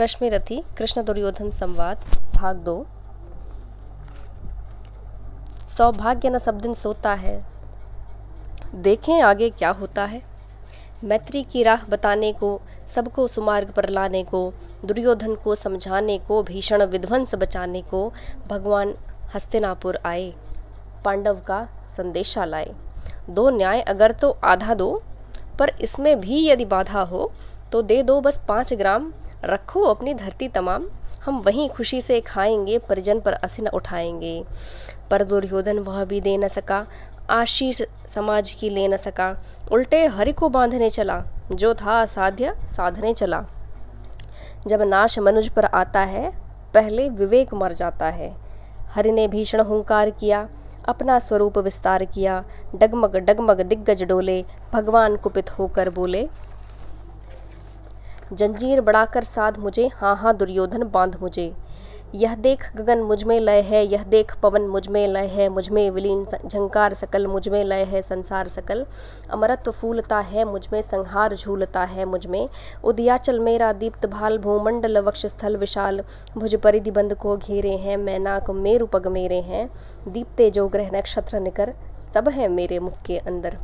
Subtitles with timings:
[0.00, 2.86] रश्मि रथी कृष्ण दुर्योधन संवाद, भाग दो।
[5.68, 7.42] सौभाग्य न सब दिन सोता है,
[8.76, 10.22] देखें आगे क्या होता है।
[11.04, 14.52] मैत्री की राह बताने को, सबको सुमार्ग पर लाने को,
[14.84, 18.12] दुर्योधन को समझाने को, भीषण विध्वंस बचाने को,
[18.48, 18.94] भगवान
[19.34, 20.32] हस्तिनापुर आए,
[21.04, 22.74] पांडव का संदेशा लाए।
[23.30, 25.02] दो न्याय अगर तो आधा दो,
[25.58, 27.30] पर इसमें भी यदि बाधा हो
[27.72, 29.10] तो दे दो बस पाँच ग्राम
[29.44, 30.86] रखो अपनी धरती तमाम।
[31.24, 34.44] हम वहीं खुशी से खाएँगे, परिजन पर असिन उठाएँगे।
[35.10, 36.86] पर दुर्योधन वह भी दे न सका,
[37.30, 39.36] आशीष समाज की ले न सका।
[39.72, 43.44] उल्टे हरि को बांधने चला, जो था असाध्य साधने चला।
[44.66, 46.32] जब नाश मनुज पर आता है,
[46.74, 48.36] पहले विवेक मर जाता है।
[48.86, 50.48] हरि ने भीषण हुंकार किया,
[50.88, 56.28] अपना स्वरूप विस्तार किया। डगमग डगमग दिग्गज डोले, भगवान कुपित होकर बोले
[58.32, 61.52] जंजीर बढ़ाकर साध मुझे हाँ हाँ दुर्योधन बाँध मुझे।
[62.14, 66.94] यह देख गगन मुझमें लय है, यह देख पवन मुझमें लय है, मुझमें विलीन झंकार
[66.94, 68.86] सकल मुझमें लय है, संसार सकल।
[69.30, 72.48] अमरत्व फूलता है, मुझमें संहार झूलता है, मुझमें।
[72.84, 76.02] उदयाचल मेरा दीप्त भाल, भूमंडल वक्ष स्थल विशाल।
[76.38, 79.70] भुज परिधि बंद को घेरे हैं, मैनाक मेरु पग मेरे हैं।
[80.08, 81.74] दीप्ते जो ग्रह नक्षत्र निकर,
[82.14, 83.58] सब है मेरे मुख के अंदर।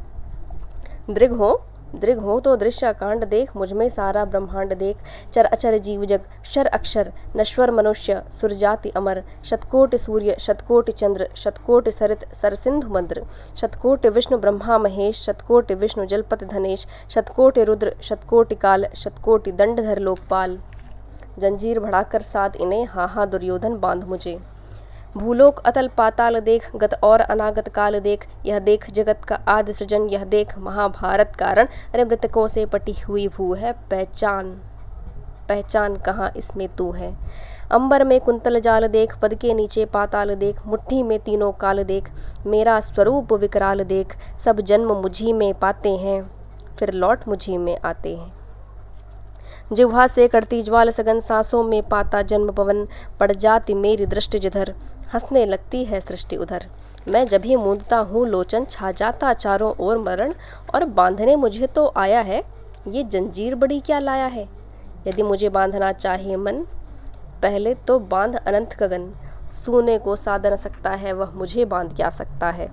[1.10, 1.62] दृघ हो
[1.96, 4.96] दृघ हो तो दृश्य कांड देख मुझमें सारा ब्रह्मांड देख।
[5.34, 11.88] चर अचर जीव जग, शर अक्षर, नश्वर मनुष्य, सुरजाति अमर। शतकोट सूर्य, शतकोट चंद्र, शतकोट
[11.88, 13.24] सरित, सरसिंधु मंद्र।
[13.56, 20.58] शतकोट विष्णु ब्रह्मा महेश, शतकोट विष्णु जलपत धनेश। शतकोट रुद्र, शतकोटि काल, शतकोटि दंडधर लोकपाल।
[21.38, 24.38] जंजीर बढ़ाकर साथ इन्हें हा हा दुर्योधन बाँध मुझे।
[25.16, 30.08] भूलोक अतल पाताल देख, गत और अनागत काल देख। यह देख जगत का आदि सृजन,
[30.08, 34.60] यह देख महाभारत कारण। अरे मृतकों से पटी हुई भू है, पहचान
[35.48, 37.12] पहचान कहाँ इसमें तू है?
[37.70, 42.10] अंबर में कुंतल जाल देख, पद के नीचे पाताल देख, मुट्ठी में तीनों काल देख।
[42.46, 46.22] मेरा स्वरूप विकराल देख, सब जन्म मुझी में पाते हैं,
[46.78, 48.35] फिर लौट मुझी में आते हैं।
[49.72, 52.88] जिह्वा से करती ज्वाल सगन सांसों में पाता जन्म पवन,
[53.20, 54.74] पड़ जाती मेरी दृष्टि जिधर।
[55.14, 56.66] हंसने लगती है सृष्टि उधर।
[57.08, 60.34] मैं जब ही मूंदता हूँ, लोचन छा जाता चारों ओर मरण,
[60.74, 62.42] और बांधने मुझे तो आया है,
[62.88, 64.48] ये जंजीर बड़ी क्या लाया है?
[65.06, 66.66] यदि मुझे बांधना चाहे मन,
[67.42, 69.12] पहले तो बाँध अनंत गगन।
[69.52, 72.72] सोने को साध न सकता है वह मुझे बाँध क्या सकता है?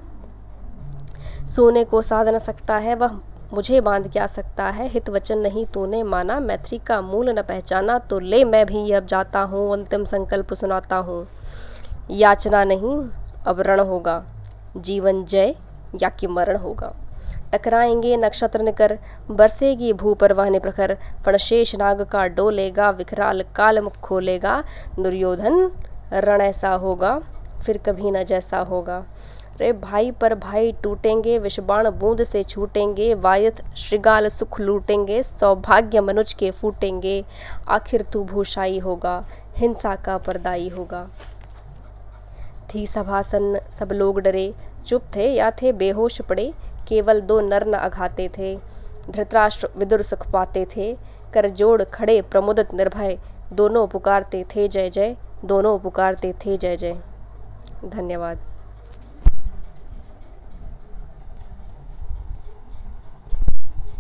[1.50, 3.20] सोने को साध न सकता है वह
[3.54, 4.88] मुझे बाँध क्या सकता है?
[4.88, 9.06] हित वचन नहीं तूने माना। मैत्री का मूल न पहचाना तो ले, मैं भी अब
[9.06, 11.28] जाता हूँ, अंतिम संकल्प सुनाता हूँ।
[12.12, 13.10] याचना नहीं,
[13.46, 14.24] अब रण होगा।
[14.78, 15.56] जीवन जय,
[16.02, 16.94] या कि मरण होगा।
[17.54, 18.98] टकराएँगे नक्षत्र निकर,
[19.32, 24.64] बरसेगी भू परवाहने प्रखर फणशेष नाग का डोलेगा विकराल काल मुख खोलेगा।
[25.00, 25.72] दुर्योधन
[26.14, 27.20] रण ऐसा होगा।
[27.66, 29.04] फिर कभी न जैसा होगा।
[29.60, 36.34] रे भाई पर भाई टूटेंगे, विषबाण बूंद से छूटेंगे, वायत श्रृगाल सुख लूटेंगे, सौभाग्य मनुज
[36.34, 37.24] के फूटेंगे।
[37.68, 39.26] आखिर तू भूषाई होगा,
[39.58, 41.08] हिंसा का परदाई होगा।
[42.76, 44.54] थी सभासन, सब लोग डरे,
[44.86, 46.54] चुप थे या थे, बेहोश पड़े,
[46.88, 48.56] केवल दो नर न अघाते थे।
[49.10, 50.94] धृतराष्ट्र विदुर सुख पाते थे,
[51.34, 53.18] कर जोड़ खड़े प्रमुदित निर्भय,
[53.54, 56.98] दोनों पुकारते थे जय जय, दोनों पुकारते थे जय जय।
[57.84, 58.53] धन्यवाद।